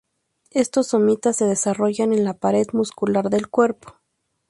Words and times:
Estos 0.49 0.87
somitas 0.87 1.35
se 1.37 1.45
desarrollan 1.45 2.11
en 2.11 2.23
la 2.23 2.33
pared 2.33 2.65
muscular 2.73 3.29
del 3.29 3.49
cuerpo. 3.49 3.99